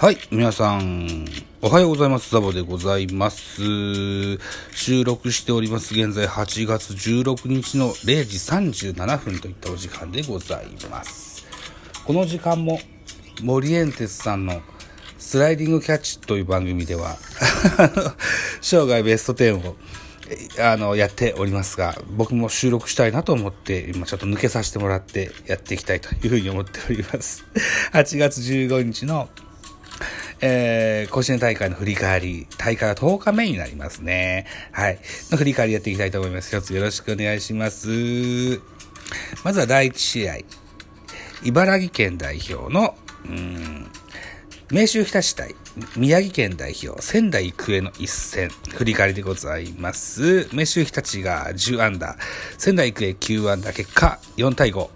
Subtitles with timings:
[0.00, 1.26] はい、皆さん、
[1.60, 2.30] おはようございます。
[2.30, 4.38] ザボでございます。
[4.72, 5.92] 収録しております。
[5.92, 11.44] 現在8月16日の0時37分といったお時間でございます。
[12.06, 12.78] この時間も、
[13.42, 14.62] モリエンテスさんの
[15.18, 17.16] スライディングキャッチという番組では、
[18.62, 19.76] 生涯ベスト10を
[20.60, 27.44] あの、やっておりますが、僕も収録したいなと思って、今ちょっと抜けさせてもらってやっていきたいというふうに思っております。
[27.92, 29.28] 8月15日の、
[30.40, 34.46] えー、甲子園大会の振り返り、大会は10日目になりますね。
[34.72, 34.98] はい。
[35.30, 36.56] の振り返りやっていきたいと思います。
[36.56, 38.60] 一つよろしくお願いします。
[39.44, 40.36] まずは第1試合。
[41.44, 42.96] 茨城県代表の、
[43.26, 43.86] うん、
[44.70, 45.54] 明秀日立対
[45.96, 50.48] 宮城県代表仙台育英の一戦、振り返りでございます。
[50.52, 52.18] 明秀日立が10アンダー、
[52.58, 54.88] 仙台育英9アンダー、結果4対5。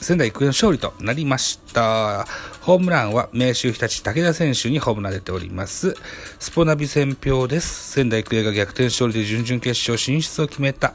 [0.00, 2.26] 仙台育英の勝利となりました。
[2.60, 5.94] ホームランは明秀日立武田選手にホームラン出ております。
[6.38, 7.92] スポナビ戦票です。
[7.92, 10.94] 仙台育英が逆転勝利で準々決勝進出を決めた。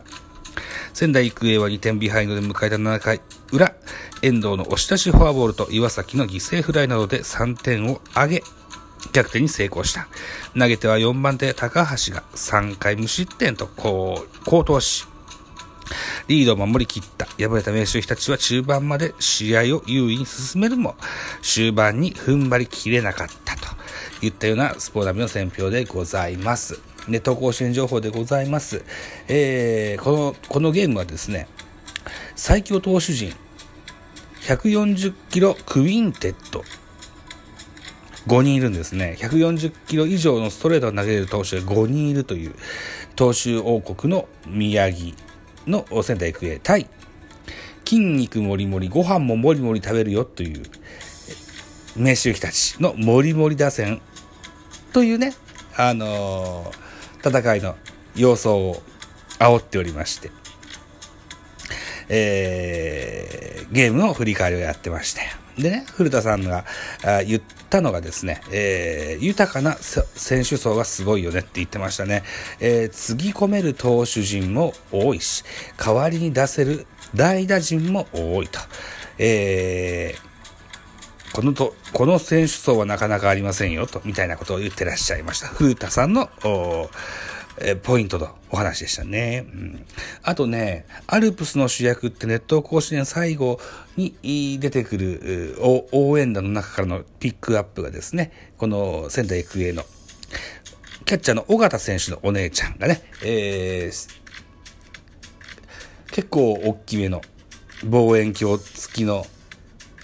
[0.93, 3.73] 仙台育英は2点ビハインドで迎えた7回裏、
[4.21, 8.43] 遠藤の押し出しフォアボールと岩崎の犠牲フライなどで3点を挙げ、
[9.11, 10.07] 逆転に成功した。
[10.57, 14.27] 投げては4番手高橋が3回無失点と好
[14.63, 15.05] 投し、
[16.27, 17.25] リードを守り切った。
[17.25, 20.95] 敗れた明秀日立は中盤まで試合を優位に進めるも、
[21.41, 26.79] 終盤に踏ん張りきれなかったといったようなスポーナビの選評でございます。
[27.07, 28.83] ネット甲子園情報でございます。
[29.27, 31.47] えー、この、このゲームはですね、
[32.35, 33.33] 最強投手陣、
[34.41, 36.63] 140キロクインテッド、
[38.27, 39.17] 5人いるんですね。
[39.19, 42.55] 140キロ以上のストレートを投げれる投手が5人いるという、
[43.15, 45.13] 投手王国の宮城
[45.67, 46.87] の仙台育英対、
[47.85, 50.63] 筋肉もりもり、ご飯ももりもり食べるよという、
[51.95, 54.01] 明秀日立のもりもり打線
[54.93, 55.33] というね、
[55.77, 57.75] あのー、戦いの
[58.15, 58.81] 様相を
[59.39, 60.31] 煽っておりまして、
[62.09, 65.29] えー、ゲームの振り返りをやってましたよ。
[65.57, 66.65] でね、古田さんが
[67.25, 72.23] 言ったのがですね、えー、豊かな選手層がすごいよねって言ってましたね。
[72.59, 75.43] えー、つぎ込める投手陣も多いし、
[75.77, 78.59] 代わりに出せる代打陣も多いと。
[79.19, 85.47] えー、このと、この選手層はなかなかありませんよと、みたいなことを言ってらっしゃいました。
[85.47, 86.29] 古田さんの、
[87.57, 89.45] えポイントのお話でしたね。
[89.47, 89.85] うん、
[90.23, 93.59] あとね、アルプスの主役ってネット甲子園最後
[93.95, 95.57] に出てくる
[95.91, 99.83] 応援団の中からのピックアップがですね、この仙台育英の
[101.05, 104.09] キャッチャーの尾形選手のお姉ちゃんがね、えー、
[106.11, 107.21] 結構大きめの
[107.85, 109.25] 望遠鏡付きの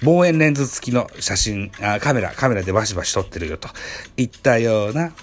[0.03, 3.69] 望遠レンズ付きの写真あ、カメラ、カメラでバシバシ撮ってるよと
[4.17, 5.13] いったような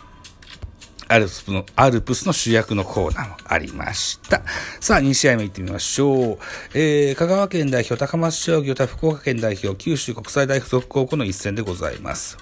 [1.08, 4.42] アルプスの、アルプスの主役のコーナーもありました。
[4.80, 6.38] さあ、2試合目行ってみましょう。
[6.74, 12.38] えー、香川県代表高松商業対福岡県代表九州国際大付属高校の一戦でございます。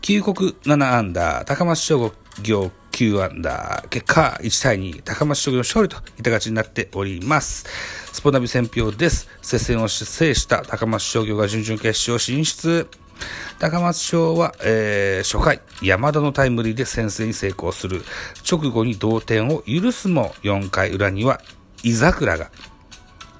[0.00, 7.66] 旧国7アンダー、高松商業9アンダー、結果1対2、高松商業の勝利といった形になっております。
[8.12, 9.28] スポナビ選票です。
[9.42, 12.88] 接戦を制した高松商業が準々決勝進出。
[13.58, 18.02] 高松商は、えー、初回、山田のタイムリーで先制に成功する。
[18.50, 21.40] 直後に同点を許すも、4回裏には、
[21.82, 22.50] 井桜が、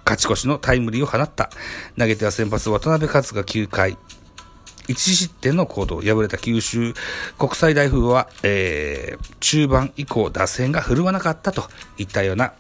[0.05, 1.51] 勝ち越しのタイムリーを放った。
[1.99, 3.97] 投げては先発渡辺勝が9回、
[4.89, 6.95] 1失点の行動、敗れた九州
[7.39, 11.65] 国際大風は、えー、中盤以降打線が振るわなかったと
[11.97, 12.53] いったような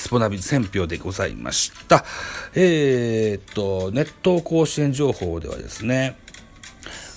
[0.00, 2.06] スポナビ選票でございました。
[2.54, 6.16] えー、っと、ネット甲子園情報ではですね、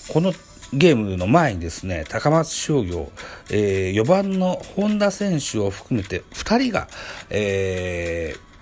[0.09, 0.33] この
[0.73, 3.09] ゲームの前にですね、高松商業、
[3.49, 6.89] えー、4番の本田選手を含めて2人が、
[7.29, 8.52] えー、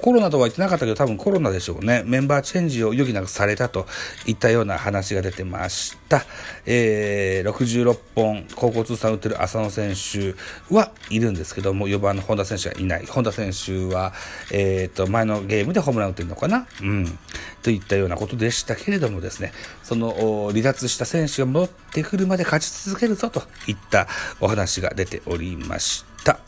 [0.00, 2.02] コロナとは言ってなかったけど、多分コロナでしょうね。
[2.06, 3.86] メンバーチェンジを余儀なくされたと
[4.26, 6.24] いったような話が出てました。
[6.66, 10.34] えー、66本、高校通算打ってる浅野選手
[10.72, 13.06] はいるんですけども、4番の本田選手はいない。
[13.06, 14.12] 本田選手は、
[14.52, 16.66] えっ、ー、と、前のゲームでホームラン打ってるのかな？
[16.80, 17.18] うん。
[17.62, 19.52] といったようなことでしたけれどもですね、
[19.82, 24.06] その離脱した選手が戻ってくるまで勝ち続けるぞといった
[24.40, 26.38] お話が出ておりました。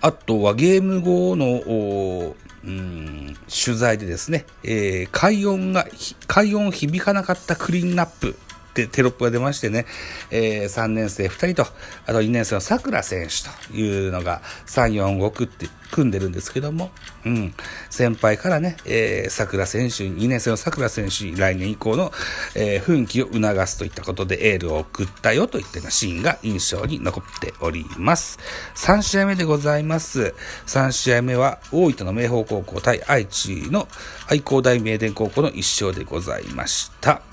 [0.00, 5.86] あとはゲーム後の、うん、取材でですね、えー、快音が、
[6.26, 8.36] 快音響かなかったクリーンナップ。
[8.70, 9.86] ってテロップが出ましてね、
[10.30, 11.68] えー、3年生2人と、
[12.06, 16.90] あと2年生の桜選手というのが3、4、5区って組んでるんですけども、
[17.26, 17.54] うん、
[17.90, 22.12] 先輩からね、えー、桜選手、2年生の桜選手に来年以降の、
[22.54, 28.38] えー、奮起を促すといったことでエールを送ったよといったようなシーンが印象に残っております。
[28.76, 30.34] 3試合目でございます。
[30.66, 33.88] 3試合目は大分の明豊高校対愛知の
[34.28, 35.56] 愛工大名電高校の1
[35.86, 37.29] 勝でございました。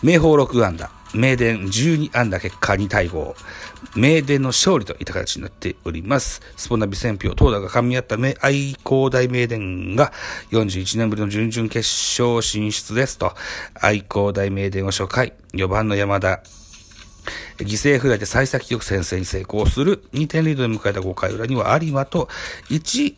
[0.00, 3.34] 明豊6安打、名電12安打結果2対5。
[3.96, 6.40] 名電の勝利といった形になっております。
[6.56, 10.12] スポナビ戦票、投打が噛み合った愛工大名電が
[10.52, 11.78] 41年ぶりの準々決
[12.20, 13.34] 勝進出ですと、
[13.74, 16.42] 愛工大名電を初回、4番の山田、
[17.58, 22.28] 犠牲フライで幸先よく先制に成功する2点リードで迎えた5回裏には有馬と
[22.70, 23.14] 1、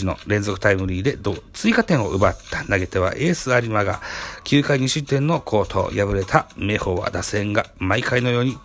[0.00, 1.18] 橋の連続タイムリーで
[1.52, 4.00] 追加点を奪った投げてはエース有馬が
[4.44, 8.56] 9回2失点の好投敗れた明豊は打線が毎回のように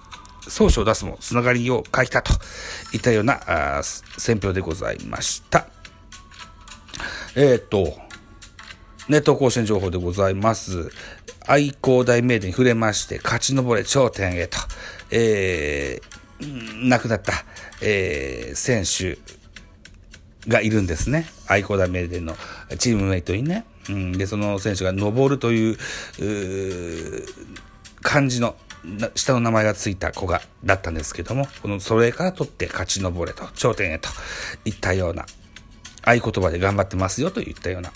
[0.45, 2.33] 走者を出すもつながりを書いたと
[2.93, 3.81] いったような
[4.17, 5.67] 選評でございました。
[7.35, 7.93] えっ、と、
[9.09, 10.91] ネット甲子園情報でございます。
[11.47, 14.57] 愛工大名電に触れまして、勝ち上れ頂点へと、
[15.11, 17.33] えー、亡くなった、
[17.81, 19.17] えー、選手
[20.49, 21.25] がいるんですね。
[21.47, 22.35] 愛工大名電の
[22.77, 23.65] チームメイトにね。
[23.89, 25.77] うん、で、その選手が登るという、
[26.19, 27.25] う
[28.01, 28.55] 漢字の
[29.15, 34.09] 下の名前がついた子が、だったんですけども、この、それから取って勝ち上れと、頂点へと
[34.65, 35.25] いったような、
[36.03, 37.91] 合言葉で頑張ってますよといったような、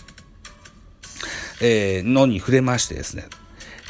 [1.62, 3.26] えー、のに触れましてですね、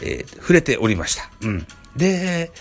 [0.01, 1.30] えー、触れておりました。
[1.42, 1.68] うん。
[1.95, 2.51] で、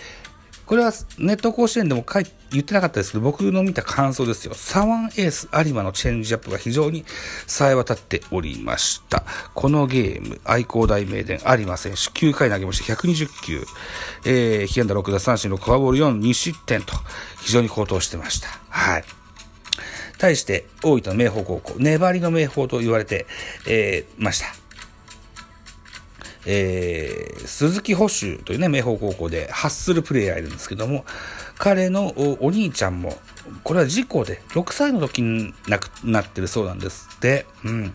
[0.65, 4.53] これはネット甲子園でも書い言ってなかったですけど、僕の見た感想ですよ。
[4.53, 7.05] サワンエース有馬のチェンジアップが非常に
[7.47, 9.23] 冴え渡っておりました。
[9.53, 13.65] このゲーム、愛工大名電有馬選手9回投げまして120球、
[14.25, 16.93] えー、被安打6奪三振のフォアボール4、2失点と
[17.41, 18.47] 非常に高騰してました。
[18.69, 19.03] はい。
[20.17, 23.25] 対して、大分の明豊高校、粘りの明豊と言われて、
[23.67, 24.60] えー、ました。
[26.45, 31.05] えー、鈴木保守というね、明豊高校でハッスルプレイヤーいるんですけども、
[31.57, 33.17] 彼のお兄ちゃんも、
[33.63, 37.45] これは事故で6歳の時に亡くなってるそうなんですって。
[37.63, 37.93] うん。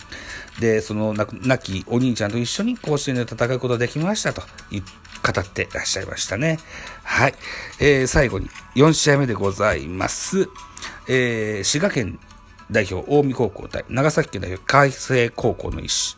[0.60, 6.58] で、その亡きお兄ちゃんと一緒に甲子園で戦うことができましたと語ってらっしゃいましたね。
[7.02, 7.34] はい。
[7.80, 10.48] えー、最後に4試合目でございます。
[11.08, 12.18] えー、滋賀県
[12.70, 16.16] 代表近江高校対長崎県代表海星高校の一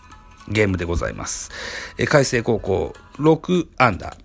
[0.48, 1.50] ゲームでございます。
[1.98, 4.16] え海星高校6アンダー、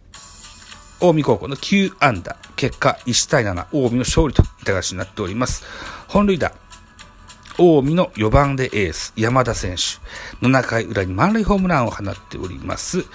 [0.99, 5.63] 近江高校の9アンダー、結果1対7、近江の勝利といった形になっております。
[6.07, 6.53] 本塁打、
[7.57, 13.05] 近江の4番でエース、山田選手、7回裏に満塁ホームランを放っております。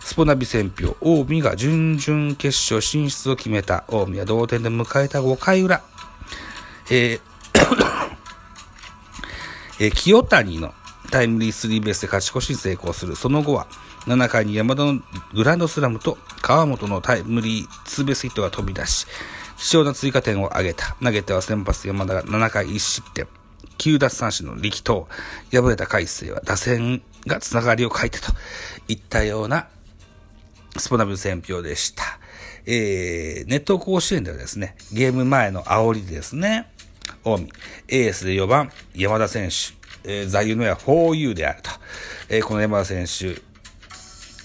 [0.00, 5.20] スポナビ戦票、近江が準々決勝進出を決めた、近江は同点で迎えた。
[5.20, 5.82] 5回裏、
[6.90, 7.20] えー
[9.78, 10.72] えー、清谷の
[11.10, 13.16] タイムリースリーベースで勝ち越しに成功する。
[13.16, 13.66] その後は、
[14.06, 15.00] 7回に山田の
[15.34, 19.06] グランドスラムと川本のタイムリーツーベースヒットが飛び出し、
[19.58, 20.96] 貴重な追加点を挙げた。
[21.02, 23.26] 投げては先発山田が7回1失点。
[23.78, 25.08] 9奪三振の力投。
[25.52, 28.32] 敗れた海星は打線がつながりを書いてと
[28.88, 29.68] いったような
[30.76, 32.04] スポナブ選評でした。
[32.66, 36.70] えー、ネット甲子園ではですね、ゲーム前の煽りですね、
[37.22, 37.48] 近
[37.88, 39.74] 江、エースで4番、山田選手、
[40.06, 41.70] えー、座右の銘は 4U であると。
[42.28, 43.40] えー、この山田選手、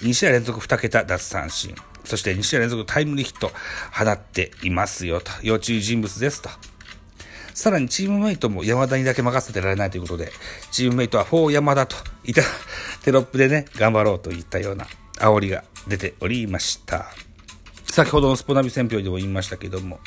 [0.06, 3.52] 2試合連続2桁奪三振、そして2試合連続タイムリーヒット
[3.94, 5.32] 放っていますよと。
[5.44, 6.50] 要注意人物ですと。
[7.54, 10.32] さらにチームメイトも山田にだけ任せてられないということで、
[10.72, 12.42] チームメイトは4山田といた
[13.04, 14.88] テロップでね、頑張ろうといったような
[15.18, 17.06] 煽りが出ておりました。
[17.86, 20.00] 先ほどのスポナビ戦表でも言いましたけども、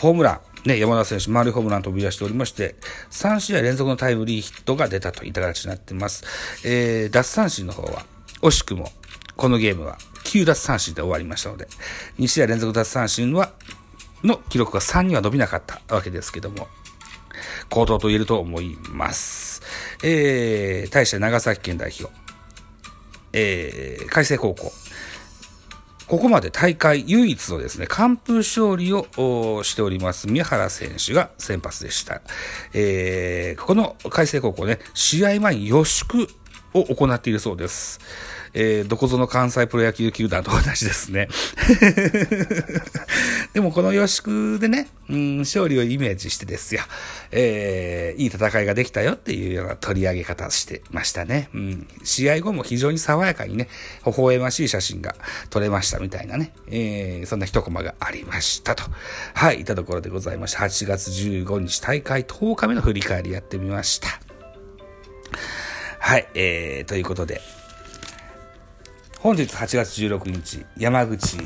[0.00, 2.74] ホームラン、ね、山田選手、丸ホームラン飛び出しておりまして、
[3.10, 6.24] 3試合連続のタイムリーヒットが出たといった形になっています。
[6.64, 8.04] えー、奪三振の方は、
[8.42, 8.90] 惜しくも、
[9.36, 11.68] このゲームは9奪三振で終わりましたので、
[12.18, 13.52] 2試合連続奪三振は、
[14.24, 16.68] の記録が3には伸びなかったわけですけども、
[17.70, 19.62] 高騰と言えると思います。
[20.02, 22.12] えー、対して長崎県代表、
[23.32, 24.72] えー、海星高校、
[26.08, 32.22] ここまで大会唯一のですね、完封勝利をしております宮原選手が先発でした。
[32.72, 36.26] えー、この海星高校ね、試合前に予祝
[36.74, 38.00] を行っているそうです。
[38.54, 41.28] えー、どこぞの関西プロ野球球団と同じですね。
[43.52, 46.82] でもこの予祝でね、うん、勝利をイメージしてですよ、
[47.30, 51.48] えー、いい戦いができたよっていうような取り上げ方してましたね。
[51.54, 53.68] うん、試合後も非常に爽やかにね、
[54.06, 55.14] 微笑ましい写真が
[55.50, 58.84] 撮れましたみたいなね、えー、そんな一コマがありましたと。
[59.34, 60.60] はい、いたところでございました。
[60.60, 64.20] 8月15日大会10日目の振り返りやってみました。
[66.00, 67.40] はい、えー、ということで、
[69.20, 71.38] 本日8月16日、山口、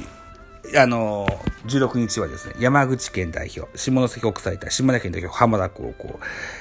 [0.76, 6.20] あのー、16日はですね、山口県代表、下関国際対島根県代表、浜田高校、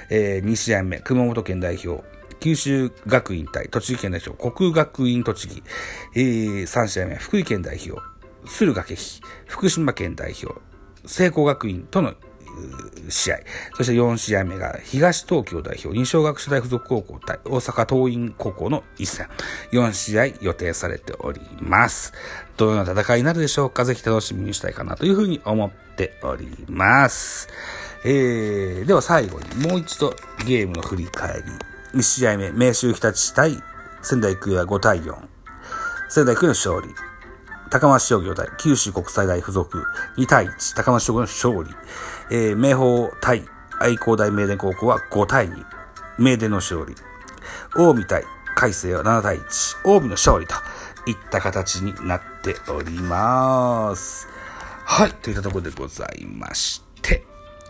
[0.10, 2.04] えー、2試合目、熊本県代表、
[2.40, 5.64] 九州学院対栃木県代表、国学院栃木、
[6.16, 8.02] えー、3試合目、福井県代表、
[8.46, 8.96] 駿河気
[9.46, 10.60] 福島県代表、
[11.06, 12.14] 聖光学院との
[13.10, 13.40] 試合。
[13.76, 19.28] そして4試合目が東東京代表、二小学所大附属高校対大阪桐蔭高校の一戦。
[19.72, 22.14] 4試合予定されております。
[22.58, 23.86] どのような戦いになるでしょうか？
[23.86, 27.48] ぜひ楽しみにしたいかなというふうに思っております。
[28.04, 30.16] えー、では最後にもう一度
[30.46, 31.44] ゲームの振り返
[31.94, 32.00] り。
[32.00, 33.62] 1試合目、明秀日立対
[34.02, 35.16] 仙台育英は5対4。
[36.10, 36.88] 仙台育英の勝利。
[37.72, 39.86] 高松商業対九州国際大附属
[40.18, 41.70] 2対1、高松商業の勝利。
[42.30, 43.46] えー、明豊対
[43.80, 45.66] 愛工大名電高校は5対2、
[46.20, 46.94] 名電の勝利。
[47.74, 48.24] 近江対
[48.56, 49.42] 海星は7対1、
[49.84, 50.56] 近江の勝利と
[51.06, 54.28] いった形になっております。
[54.84, 57.26] はい、といったところでございまして、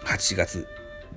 [0.05, 0.67] 8月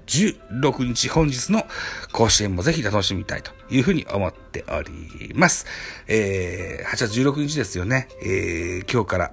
[0.07, 1.65] 16日本日の
[2.13, 5.67] 甲子園もぜひ楽しみたいというふうに思っております。
[6.07, 8.09] えー、8月16日ですよね。
[8.23, 9.33] えー、今日から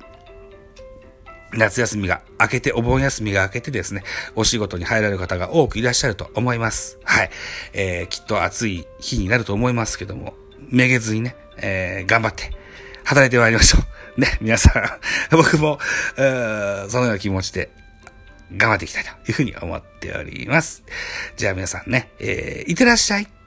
[1.54, 4.04] 夏休みが明けて、お盆休みが明けてですね、
[4.36, 6.98] お仕事に入られる方が多くいらっしゃると思います。
[7.04, 7.30] はい。
[7.74, 10.34] えー、きっと暑い日になると思いますけども、
[10.70, 12.52] めげずにね、えー、頑張って、
[13.04, 13.80] 働いてまいりましょ
[14.18, 14.22] う。
[14.22, 14.84] ね、皆さん、
[15.36, 15.80] 僕も、
[16.16, 17.70] そのような気持ちで
[18.56, 20.84] 頑張っていきたいというふうに思っております。
[21.38, 23.41] じゃあ皆さんね、えー、いってらっしゃい。